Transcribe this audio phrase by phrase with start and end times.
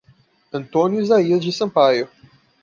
[0.51, 2.09] Antônio Izaias de Sampaio